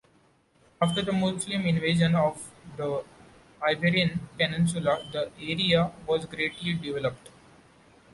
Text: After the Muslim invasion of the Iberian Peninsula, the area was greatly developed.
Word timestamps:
After 0.81 1.03
the 1.03 1.11
Muslim 1.13 1.63
invasion 1.67 2.15
of 2.15 2.49
the 2.75 3.03
Iberian 3.61 4.27
Peninsula, 4.35 4.97
the 5.11 5.29
area 5.39 5.91
was 6.07 6.25
greatly 6.25 6.73
developed. 6.73 7.29